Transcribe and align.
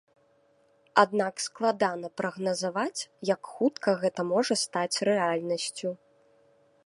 Аднак 1.01 1.43
складана 1.47 2.07
прагназаваць, 2.21 3.01
як 3.33 3.41
хутка 3.57 3.89
гэта 4.05 4.21
можа 4.33 4.53
стаць 4.65 5.01
рэальнасцю. 5.11 5.89